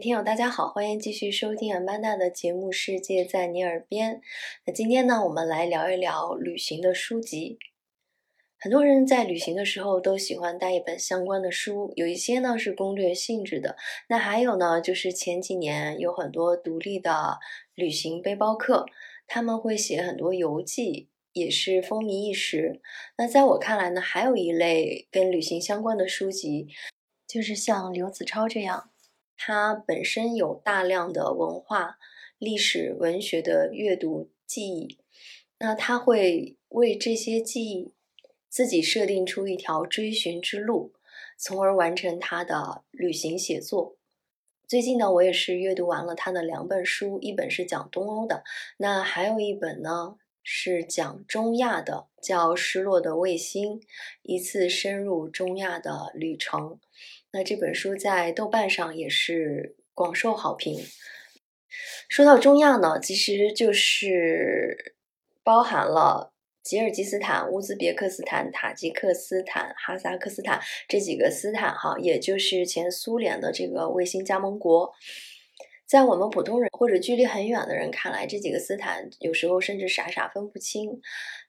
[0.00, 4.16] 听友大家好，欢迎继续收听安曼达的节目《世界在你耳边》。
[4.64, 7.58] 那今天呢，我们来聊一聊旅行的书籍。
[8.60, 13.76] 很多人在旅行的时候都喜欢带一本相关的书，有一些呢是攻略性质的，
[14.08, 17.40] 那还有呢就是前几年有很多独立的
[17.74, 18.86] 旅行背包客，
[19.26, 22.80] 他们会写很多游记，也是风靡一时。
[23.16, 26.68] 那在我看来呢，还有一类跟旅行相关的书籍，
[27.26, 28.90] 就是像刘子超这样。
[29.38, 31.98] 它本身有大量的文化、
[32.38, 34.98] 历史、文学的阅读记忆，
[35.58, 37.94] 那他会为这些记忆
[38.48, 40.92] 自己设定出一条追寻之路，
[41.38, 43.96] 从而完成他的旅行写作。
[44.66, 48.44] 最近呢，我也是阅读完了他的两本书，一本是讲东欧的，
[48.76, 50.16] 那还有一本呢
[50.50, 53.82] 是讲中亚的，叫《失落的卫星：
[54.22, 56.60] 一次深入中亚的旅程》。
[57.32, 60.80] 那这本书在豆瓣上也是广受好评。
[62.08, 64.94] 说到中亚呢，其实就是
[65.44, 74.94] 包含了吉尔吉斯坦、乌兹别克斯坦、塔吉克斯坦、哈萨克斯坦这几个斯坦，哈，也就是前苏联的这个卫星加盟国。
[75.88, 81.00] 在我们普通人或者距离很远的人看来，这几个斯坦有时候甚至傻傻分不清。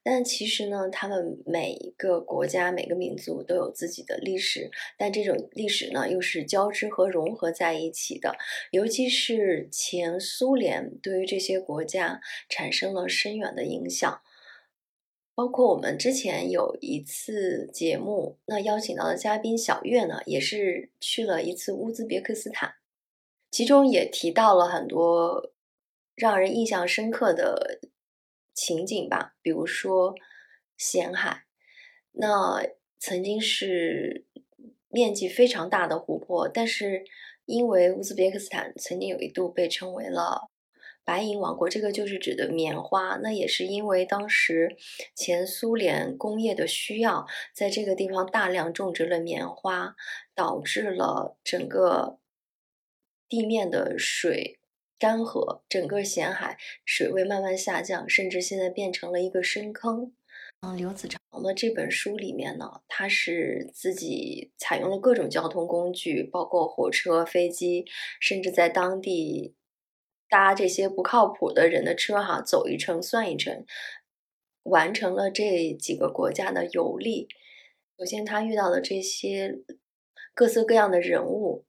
[0.02, 8.38] 但其实呢，他们每一个国家、每个民族都有自己的历史，但这种历史呢，又是交织和融合在一起的。
[8.72, 14.22] 尤其是前苏联对于这些国家产生了深远的影响。
[15.36, 22.79] 包括我们之前有一次节目，那邀请到的嘉宾小月呢，也是去了一次乌兹别克斯坦。
[23.52, 25.52] 其中也提到了很多
[26.16, 27.80] 让人印象深刻的
[28.54, 30.14] 情景吧，比如说
[30.78, 31.46] 咸海，
[32.12, 32.62] 那
[33.00, 34.26] 曾经是
[34.88, 37.04] 面积非常大的湖泊，但是
[37.46, 40.50] 因为乌兹别克斯坦曾经有一度被称为了
[41.04, 44.78] 白银王国，这个就是指的棉花，那也是因为当时
[45.16, 49.96] 前苏联工业的需要，在这个地方大量种植了棉花，
[50.36, 52.20] 导致了整个。
[53.30, 54.60] 地面的水
[54.98, 60.12] 干涸，整个咸海水位慢慢下降，甚至现在变成了一个深坑。
[60.62, 67.86] 嗯，刘子超的这本书里面呢，他是自己采用了各种交通工具，包括火车、飞机，
[68.20, 69.54] 甚至在当地
[70.28, 73.66] 搭这些不靠谱的人的车，哈，走一程算一程，
[74.64, 77.30] 完成了这几个国家的游历。
[77.98, 79.60] 首先，他遇到的这些
[80.34, 81.64] 各色各样的人物。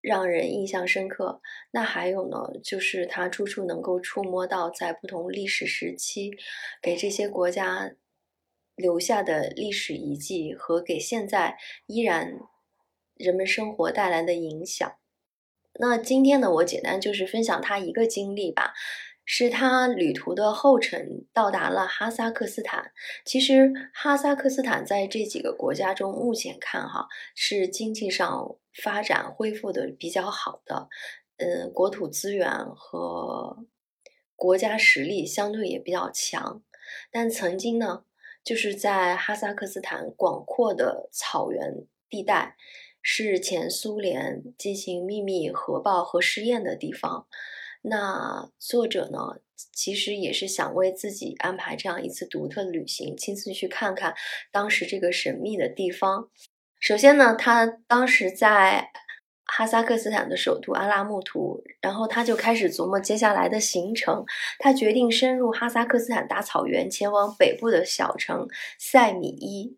[0.00, 1.40] 让人印象深刻。
[1.70, 6.30] 那还有呢，就是他处处能够触摸到在不同历史时期
[6.82, 7.92] 给这些国家
[8.76, 12.38] 留下的历史遗迹和给现在依然
[13.14, 14.92] 人们生活带来的影响。
[15.80, 18.74] 那今天呢，我简单就是分享他一个经历吧。
[19.30, 22.92] 是他旅途的后程到达了哈萨克斯坦。
[23.26, 30.88] 其实哈萨克斯坦在这几个国家中，目前看哈是经济上发展恢复的比较好的，
[31.36, 33.66] 嗯，国土资源和
[34.34, 36.62] 国家实力相对也比较强。
[37.12, 38.04] 但曾经呢，
[38.42, 42.56] 就是在哈萨克斯坦广阔的草原地带，
[43.02, 47.26] 是前苏联进行秘密核爆和试验的地方。
[47.88, 49.40] 那作者呢，
[49.72, 54.14] 其实也是想为自己安排这样一次独特的旅行，亲自去看看
[54.52, 56.28] 当时这个神秘的地方。
[56.80, 58.90] 首先呢，他当时在
[59.44, 64.24] 哈萨克斯坦的首都阿拉木图，然后他就开始琢磨接下来的行程。
[64.58, 68.46] 他决定深入哈萨克斯坦大草原，前往北部的小城
[68.78, 69.76] 塞米伊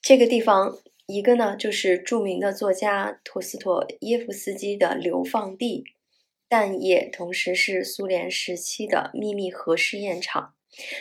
[0.00, 0.78] 这个地方。
[1.06, 5.84] 一个呢，就是著名的作家托斯托耶夫斯基的流放地。
[6.48, 10.54] 但也同时是苏联时期的秘密核试验场。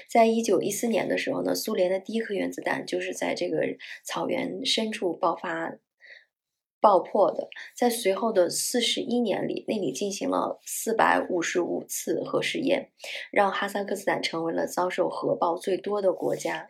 [0.10, 3.62] 在一九一四年的时候呢，苏联的第一颗原子弹就是在这个
[4.04, 5.76] 草原深处爆发、
[6.80, 7.50] 爆破的。
[7.76, 12.92] 在随后的四十一年里，那里进行了四百五十五次核试验，
[13.30, 16.70] 让哈萨克斯坦成为了遭受核爆最多的国家。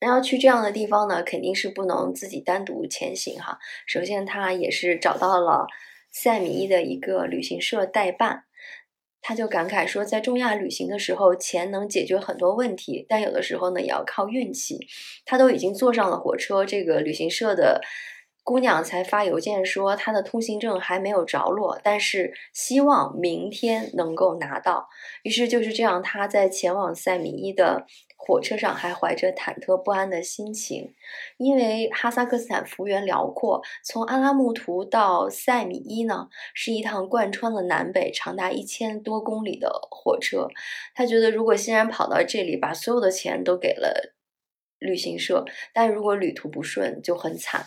[0.00, 3.58] 那要去这样的地方呢，肯定是不能自己单独前行哈。
[3.86, 5.66] 首先，他也是找到了。
[6.14, 8.44] 塞米伊的一个旅行社代办，
[9.20, 14.78] 他就感慨说，在中亚旅行的时候，钱能解决很多问题，但有的时候呢，也要靠运气。
[15.26, 17.80] 他都已经坐上了火车，这个旅行社的
[18.44, 24.86] 姑娘才发邮件说，他的通行证还没有着落，但是希望明天能够拿到。
[25.24, 27.86] 于是就是这样，他在前往塞米伊的
[28.26, 30.94] 火车上还怀着忐忑不安的心情，
[31.36, 40.48] 因为哈萨克斯坦幅员辽阔，从阿拉木图到塞米伊呢，是一趟贯穿了南北、长达一千多公里的火车。
[40.94, 44.14] 他觉得，如果欣然跑到这里，把所有的钱都给了
[44.78, 45.44] 旅行社，
[45.74, 47.66] 但如果旅途不顺，就很惨。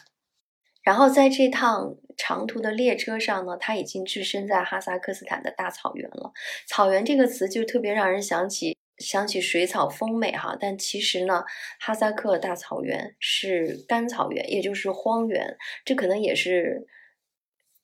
[0.82, 6.32] 然后在这趟长途的列车上呢，他已经置身在哈萨克斯坦的大草原了。
[6.66, 8.77] 草原这个词就特别让人想起。
[8.98, 11.44] 想起水草丰美哈，但其实呢，
[11.80, 15.58] 哈萨克大草原是干草原，也就是荒原。
[15.86, 16.88] 这可能也是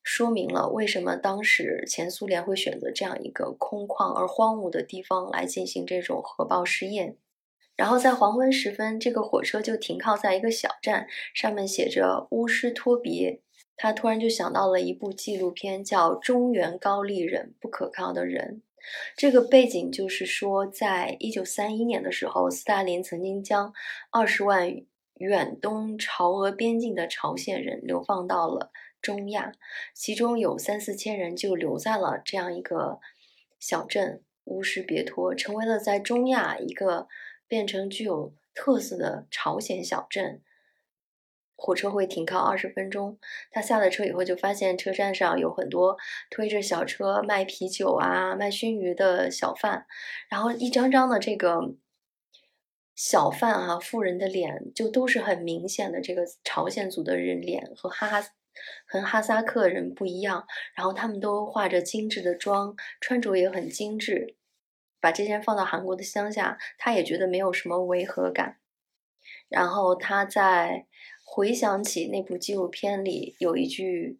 [0.01, 7.15] 说明了为什么当时前苏联会选择这样一个空旷而荒芜的地方来进行这种核爆试验。
[7.75, 13.41] 然后在黄昏时分，这个火车就停靠在一个小站，上面写着乌师托别。
[13.75, 18.61] 他突然就想到了一部纪录片，叫《中原高丽人不可靠的人》。
[19.15, 23.73] 这个背景就是说，在一九三一年的时候，斯大林曾经将
[24.11, 24.81] 二十万
[25.15, 28.71] 远东朝俄边境的朝鲜人流放到了
[29.01, 29.51] 中亚，
[29.93, 32.99] 其中有三四千人就留在了这样一个
[33.59, 37.07] 小镇乌什别托，成为了在中亚一个
[37.47, 40.41] 变成具有特色的朝鲜小镇。
[41.55, 43.17] 火车会停靠二十分钟。
[43.51, 45.97] 他下了车以后，就发现车站上有很多
[46.29, 49.85] 推着小车卖啤酒啊、卖熏鱼的小贩，
[50.29, 51.75] 然后一张张的这个
[52.95, 58.21] 小贩啊、富人的脸，就都是很明显的这个朝鲜族的人脸，和哈哈
[58.85, 60.45] 和哈萨克人不一样。
[60.75, 64.35] 然后他们都化着精致的妆，穿着也很精致。
[64.99, 68.57] 把这些放到韩国的乡下，他也觉得没有什么违和感。
[69.47, 70.87] 然后他在。
[71.23, 74.17] 回想起那部纪录片里有一句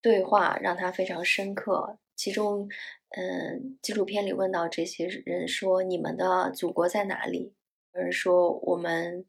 [0.00, 1.98] 对话，让他非常深刻。
[2.14, 2.68] 其中，
[3.10, 7.52] 嗯，纪录片里问到这些人说：“你们的祖国在哪里？”
[7.94, 9.24] 有人说：“我们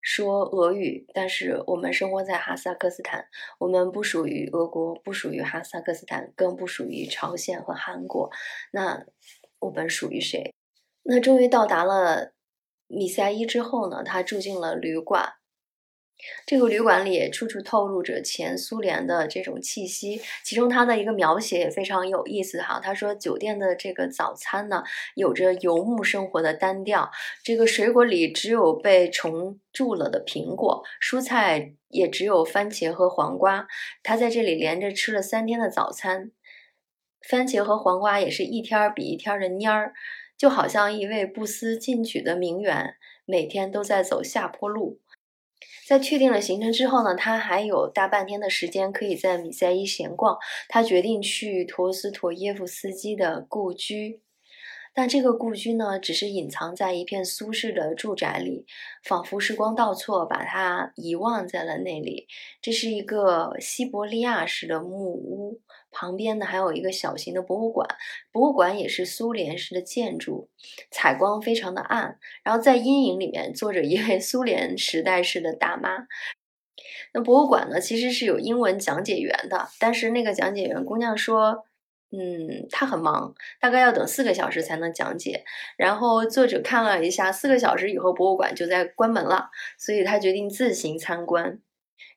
[0.00, 3.28] 说俄语，但是我们生活在哈萨克斯坦，
[3.58, 8.30] 我们不属于俄国，不属于哈萨克斯坦，更不属于朝鲜和韩国。
[8.72, 9.06] 那
[9.60, 10.52] 我们属于谁？”
[11.04, 12.32] 那终于到达了
[12.86, 14.02] 米塞伊之后呢？
[14.02, 15.34] 他住进了旅馆。
[16.46, 22.80] 这个旅馆里处处透露着前苏联的这种气息，其中他的一个描写也非常有意思哈。
[22.82, 24.82] 他说酒店的这个早餐呢，
[25.14, 27.10] 有着游牧生活的单调，
[27.44, 33.68] 这个水果里只有被虫蛀了的苹果，蔬菜也只有番茄和黄瓜。
[34.02, 36.32] 他在这里连着吃了三天的早餐，
[37.28, 39.92] 番茄和黄瓜也是一天比一天的蔫儿，
[40.36, 44.98] 就好像一位不思进取的名媛，每天都在走下坡路。
[45.88, 50.36] 在确定了行程之后呢，他还有大半天的时间可以在米塞伊闲逛。
[50.68, 54.20] 他决定去陀思妥耶夫斯基的故居，
[54.92, 58.66] 但这个故居呢，只是隐藏在一片苏式的住宅里，
[59.02, 62.26] 仿佛时光倒错，把它遗忘在了那里。
[62.60, 65.62] 这是一个西伯利亚式的木屋。
[65.90, 67.88] 旁边呢还有一个小型的博物馆，
[68.30, 70.50] 博物馆也是苏联式的建筑，
[70.90, 76.06] 采光非常的暗，然后在阴影里面坐着一位 苏联时代式的大妈。
[77.12, 81.64] 那博物馆呢其实是有英文讲解员的，但是那个讲解员姑娘说，
[82.10, 85.44] 嗯，她很忙，大概要等四个小时才能讲解。
[85.76, 91.60] 然后作者看了一下，四个小时以后博物馆就在关门了，所以他决定自行参观。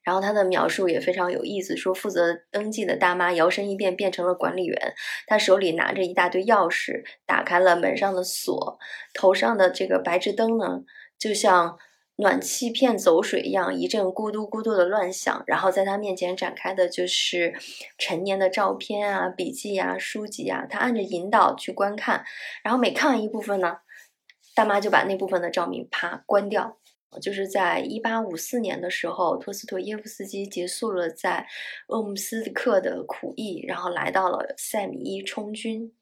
[0.04, 4.94] 然后他的描述也非常有意思，说负责登记的大妈摇身一变变成了管理员，
[5.28, 8.80] 她手里拿着一大堆钥匙，打开了门上的锁，
[9.14, 10.82] 头上的这个白炽灯呢，
[11.20, 11.78] 就像
[12.18, 15.44] 暖气片走水一样，一阵咕嘟咕嘟的乱响。
[15.48, 17.54] 然后在他面前展开的就是
[17.98, 22.24] 陈年的照片啊、笔记啊、书籍啊，他按着引导去观看，
[22.64, 23.78] 然后每看完一部分呢，
[24.54, 26.78] 大妈就把那部分的照明啪关掉。
[27.20, 31.48] 就是在一八五四年的时候，托斯托耶夫斯基结束了在
[31.88, 35.94] 鄂木斯克的苦役，然后来到了塞米伊充军。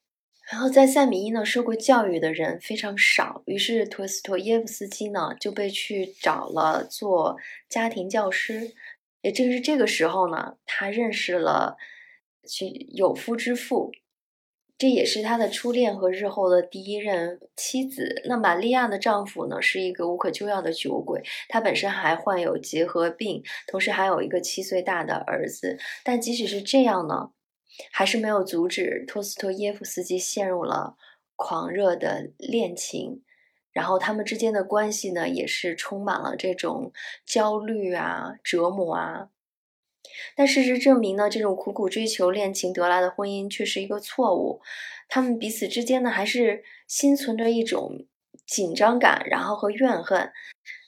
[0.52, 7.38] 然后在塞米伊呢，受过教育的人非常少，于是托斯托耶夫斯基呢就被去找了做
[7.70, 8.74] 家庭教师。
[9.22, 11.78] 也正是这个时候呢，他认识了
[12.44, 13.92] 其有夫之妇。
[14.80, 18.24] 这也是他的初恋和日后的第一任妻子。
[18.30, 25.78] 那玛利亚的丈夫呢，是一个无可救药的酒鬼，他本身还患有结核病，同时还有一个七岁大的儿子。
[26.02, 27.32] 但即使是这样呢，
[27.92, 30.96] 还是没有阻止托斯托耶夫斯基陷入了
[31.36, 33.22] 狂热的恋情。
[33.74, 36.94] 然后他们之间的关系呢，也是充满了这种
[37.26, 39.28] 焦虑啊、折磨啊。
[40.36, 44.62] 但事实证明呢，这种苦苦追求恋情得来的婚姻却是一个错误。
[45.08, 48.06] 他们彼此之间呢，还是心存着一种
[48.46, 50.32] 紧张感，然后和怨恨。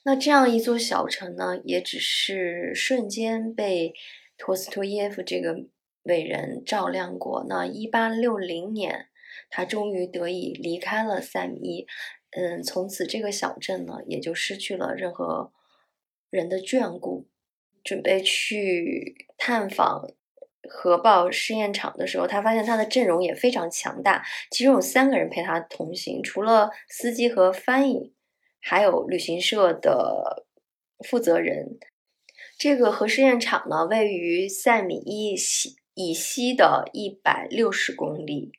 [0.04, 3.94] 那这样一座小城呢，也只是瞬间被
[4.38, 5.56] 托斯托耶夫这个
[6.04, 7.46] 伟人照亮过。
[7.48, 9.08] 那一八六零年，
[9.50, 11.88] 他终于得以离开了塞米伊。
[12.32, 15.52] 嗯，从此这个小镇呢，也就失去了任何
[16.30, 17.28] 人的眷顾。
[17.84, 20.08] 准备去探访
[20.70, 28.14] 核爆试验场的时候，他发现他的阵容也非常强大，其中有三个人陪他同行，除了司机和翻译。
[28.64, 30.46] 还有旅行社的
[31.10, 31.80] 负责人。
[32.60, 38.52] 这个核试验场呢，位于塞米伊西以西的一百六十公里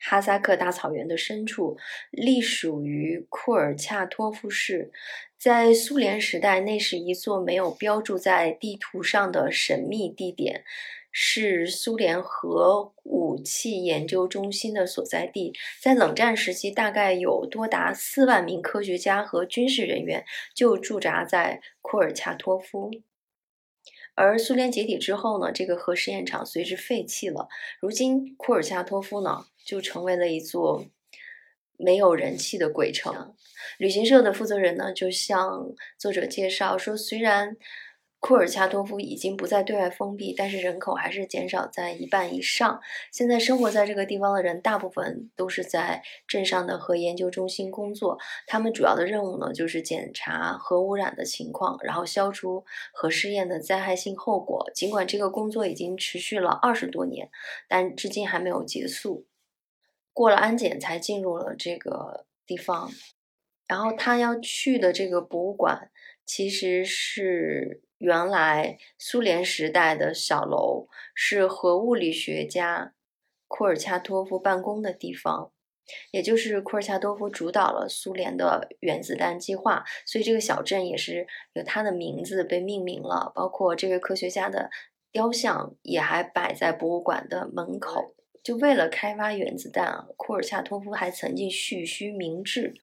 [0.00, 1.76] 哈萨克大草原的深处，
[2.10, 4.90] 隶属于库尔恰托夫市。
[5.38, 10.64] 在苏联时代，那是一座没有标注在地图上的神秘地点。
[11.12, 15.52] 是苏联核武器研究中心的所在地，
[15.82, 22.92] 在冷战时期，大概有多达四万名科学家和军事人员就驻扎在库尔恰托夫。
[24.14, 27.48] 而苏联解体之后呢，这个核试验场随之废弃了。
[27.80, 30.86] 如今，库尔恰托夫呢，就成为了一座
[31.76, 33.34] 没有人气的鬼城。
[33.78, 37.56] 旅行社的负责人呢，就向作者介绍说，虽然。
[38.22, 42.78] 库尔恰托夫已经不再对外封闭，但是人口还是减少在一半以上。
[43.10, 48.18] 现在生活在这个地方的人，大部分都是在镇上的核研究中心工作。
[48.46, 52.62] 他们主要的任务呢，就是检查核污染的情况，然后消除
[52.92, 54.70] 核试验的灾害性后果。
[54.74, 57.30] 尽管这个工作已经持续了二十多年，
[57.68, 59.24] 但至今还没有结束。
[60.12, 62.90] 过了安检才进入了这个地方。
[63.66, 65.90] 然后他要去的这个博物馆，
[66.24, 67.82] 其实是。
[68.00, 72.94] 原来苏联时代的小楼是核物理学家
[73.46, 75.52] 库尔恰托夫办公的地方，
[76.10, 83.30] 也就是库尔恰托夫主导了苏联的原子弹计划，所以这个小镇也是有他的名字被命名了。
[83.34, 84.70] 包括这位科学家的
[85.12, 88.14] 雕像也还摆在博物馆的门口。
[88.42, 92.74] 就为了开发原子弹啊，库尔恰托夫还曾经蓄须明志。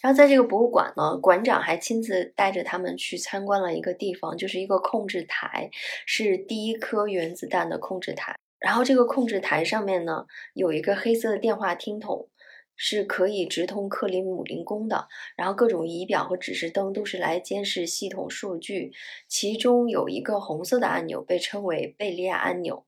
[0.00, 5.70] 然后在这个博物馆呢，馆长还亲自带着他们去参观了一个地方，就是一个控制台，
[6.06, 8.34] 是第一颗原子弹的控制台。
[8.58, 12.28] 然后这个控制台上面呢，有一个黑色的电话听筒，
[12.76, 15.08] 是可以直通克里姆林宫的。
[15.36, 18.92] 然后各种仪表和指示灯都是来监视系统数据，
[19.28, 22.84] 其中有一个红色的按钮被称为贝利亚按钮，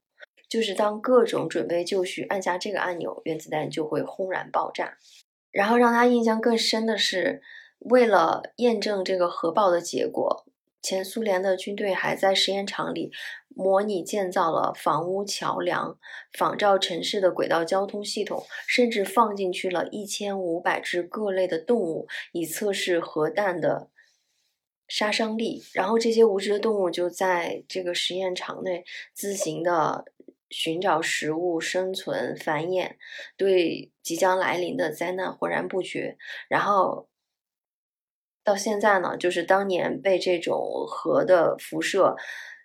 [0.54, 4.98] 就是当各种准备就绪，按下这个按钮，原子弹就会轰然爆炸。
[5.50, 7.42] 然后让他印象更深的是，
[7.80, 10.46] 为了验证这个核爆的结果，
[10.80, 13.10] 前苏联的军队还在实验场里
[13.48, 15.98] 模拟建造了房屋、桥梁，
[16.38, 23.88] 仿照城市的轨道交通系统，甚至放进去了一千五百只各类的动物，以测试核弹的
[24.86, 25.64] 杀伤力。
[25.72, 30.04] 然后这些无知的动物就在这个实验场内自行的。
[30.54, 32.92] 寻找食物、生存、繁衍，
[33.36, 36.16] 对即将来临的灾难浑然不觉。
[36.48, 37.08] 然后
[38.44, 42.14] 到现在呢，就是当年被这种核的辐射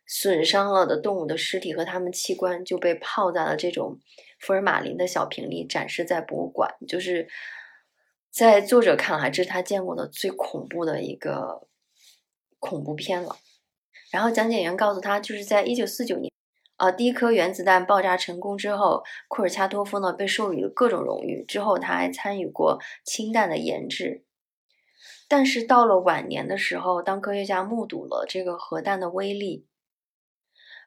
[0.05, 3.99] 损伤了的动物的尸体和它们器官，就被泡在了这种
[4.39, 6.75] 福尔马林的小瓶里，展示在博物馆。
[6.87, 7.27] 就是
[8.29, 11.67] 在作者看来，这是他见过的最恐怖的一个
[12.59, 13.37] 恐怖片了。
[14.11, 16.28] 然后讲解员告诉他，就是在一九四九年。
[16.79, 21.43] 啊，第一颗原子弹爆炸成功之后，库尔恰托夫呢被授予了各种荣誉。
[21.45, 24.23] 之后他还参与过氢弹的研制。
[25.27, 29.67] 但是到了晚年的时候，当科学家目睹了这个核弹的威力，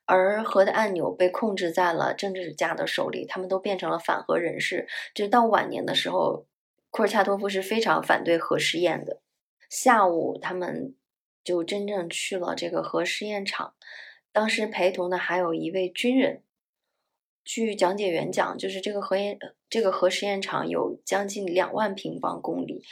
[0.06, 4.88] 而核的按钮被控制在了政治家的手里，他们都变成了反核人士。
[5.14, 6.46] 直到晚年的时候，
[6.88, 9.20] 库尔恰托夫是非常反对核试验的。
[9.68, 10.94] 下午，他们
[11.44, 13.75] 就真正去了这个核试验场。
[14.32, 16.42] 当时陪同的还有一位军人。
[17.44, 19.36] 据讲解员讲，就是这个核研
[19.68, 22.84] 这个核实验场有将近两万平方公里，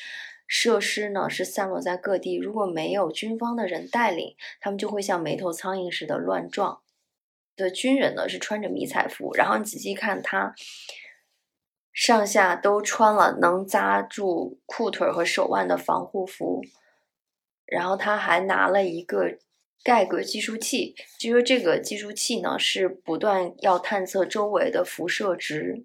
[0.46, 2.34] 设施呢是散落在各地。
[2.36, 6.82] 如果没有军方的人带领，他们就会像没头苍蝇似的乱撞。
[7.56, 10.54] 的军人呢是穿着迷彩服，然后你仔细看他
[11.92, 16.60] 上下都穿了能扎住裤腿和手腕的防护服，
[17.66, 19.38] 然后他还拿了一个。
[19.82, 25.84] 盖格计数器，就说这个计数器呢是不断要探测周围的辐射值。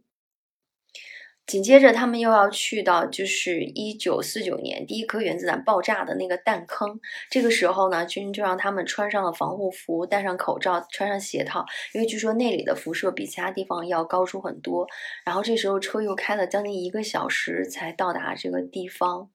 [1.48, 7.00] 紧接着，他们又要去到就是一九四九年第一颗原子弹爆炸的那个弹坑。
[7.30, 14.88] 这个时候呢，军就让他们穿上了防护服，戴上口罩，穿上鞋套，因为据说那里的辐射比其他地方要高出很多。
[15.24, 19.30] 然后这时候车又开了将近一个小时才到达这个地方。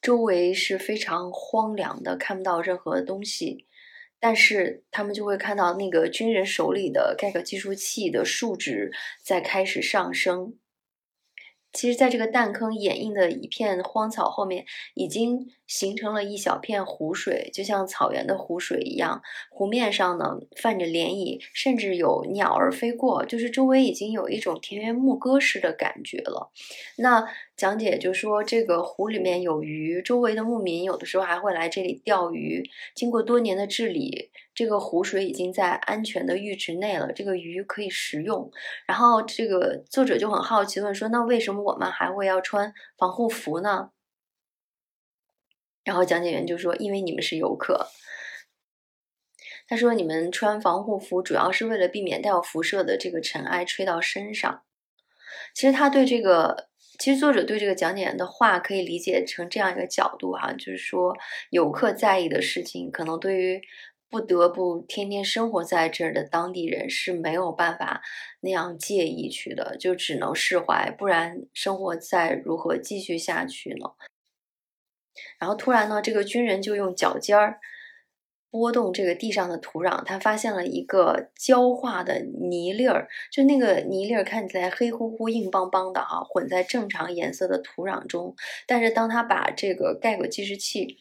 [0.00, 3.66] 周围是非常荒凉的，看不到任何东西。
[4.22, 8.92] 但是他们就会看到那个军人手里的盖克计数器的数值
[9.24, 10.58] 在开始上升。
[11.72, 19.22] 其实，在这个弹坑掩映的一片荒草后面，已经形成了一小片湖水，就像草原的湖水一样。
[19.50, 26.50] 湖面上呢，泛着涟漪，甚至有鸟儿飞过，就是周围已经有一种田园牧歌式的感觉了。
[26.98, 27.24] 那
[27.56, 32.68] 讲解就说，这个湖里面有鱼，周围的牧民有的时候还会来这里钓鱼。
[32.94, 34.30] 经过多年的治理。
[34.60, 38.52] 这个湖水已经在安全的浴池内了，这个鱼可以食用。
[38.86, 43.92] 然后这个作者就很好奇问说：“那为什么我们还会要穿防护服呢？”
[45.82, 47.86] 然后讲解员就说：“因为你们是游客。”
[49.66, 54.64] 他说：“你们穿防护服主要是为了避免带有辐射的这个尘埃吹到身上。”
[55.56, 61.16] 其实他对这个，其实作者对这个讲解员的话可以理解成这样一个角度哈，就是说
[61.48, 63.62] 游客在意的事情，可能对于。
[64.10, 68.02] 不得不天天生活在这儿的当地人是没有办法
[68.40, 73.90] 那样介意去的，就只能释怀，不然生活再如何继续下去呢？
[75.38, 77.60] 然后突然呢，这个军人就用脚尖儿
[78.50, 88.34] 拨动这个地上的土壤，他发现了一个焦化的泥粒儿，就那个泥粒儿看起来黑乎乎、硬邦邦的哈，混在正常颜色的土壤中。
[88.66, 90.98] 但是当他把这个盖格计时器。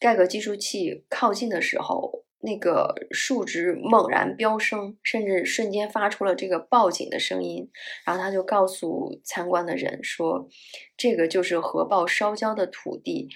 [0.00, 7.70] 盖格计数器靠近的时候，那个数值猛然飙升，甚至瞬间发出了这个报警的声音。
[8.06, 10.48] 然后他就告诉参观的人说
[10.96, 13.28] ：“这个就是核爆烧焦的土地，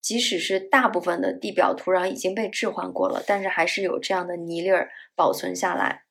[0.00, 6.02] 即使是大部分的地表土壤已经被置换过了，但是还是有这样的泥粒儿保存下来。”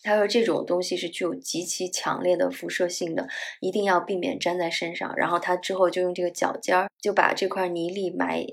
[0.00, 3.28] 他说：“这种东西是具有极其强烈的辐射性的，
[3.60, 8.46] 一定要避免粘在身上。”然后他之后就用这个脚尖儿就把这块泥粒埋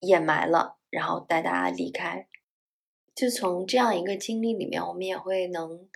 [0.00, 2.26] 掩埋了，然后带大家离开。
[3.14, 5.86] 就从这样一个经历里面，我们也会能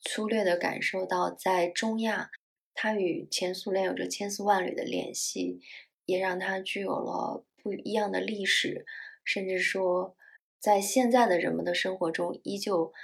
[0.00, 2.30] 粗略的感受到，在中亚，
[2.74, 5.60] 它与前苏联有着千丝万缕的联系，
[6.06, 8.86] 也让它具有了不一样的历史，
[9.24, 10.16] 甚至说，
[10.58, 12.94] 在现在的人们的生活中依旧。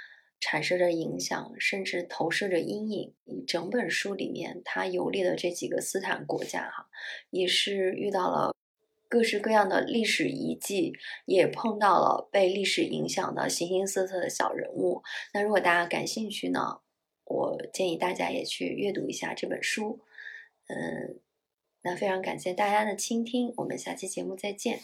[0.44, 3.14] 产生着影响，甚至投射着阴影。
[3.46, 6.87] 整本书里面，他游历的这几个斯坦国家，哈，
[7.30, 8.54] 也是遇到了
[9.09, 10.92] 各式各样的历史遗迹，
[11.24, 15.02] 也碰到了被历史影响的形形色色的小人物。
[15.33, 16.80] 那如果大家感兴趣呢，
[17.24, 20.00] 我建议大家也去阅读一下这本书。
[20.66, 21.20] 嗯，
[21.83, 24.78] 那非常感谢大家的倾听，我们下期节目再见。